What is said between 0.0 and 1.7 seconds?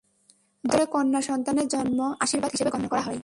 দক্ষিণগড়ে কন্যা সন্তানের